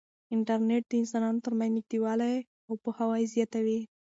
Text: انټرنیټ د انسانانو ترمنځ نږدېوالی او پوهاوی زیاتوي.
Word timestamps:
انټرنیټ 0.35 0.83
د 0.87 0.91
انسانانو 1.01 1.43
ترمنځ 1.45 1.71
نږدېوالی 1.77 2.35
او 2.67 2.73
پوهاوی 2.83 3.23
زیاتوي. 3.33 3.79